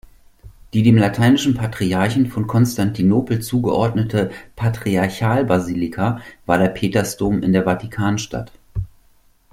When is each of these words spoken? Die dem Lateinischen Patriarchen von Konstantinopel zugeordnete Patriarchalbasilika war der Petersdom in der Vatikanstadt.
Die 0.73 0.81
dem 0.81 0.97
Lateinischen 0.97 1.53
Patriarchen 1.53 2.25
von 2.25 2.47
Konstantinopel 2.47 3.39
zugeordnete 3.39 4.31
Patriarchalbasilika 4.55 6.21
war 6.47 6.57
der 6.57 6.69
Petersdom 6.69 7.43
in 7.43 7.53
der 7.53 7.65
Vatikanstadt. 7.65 8.51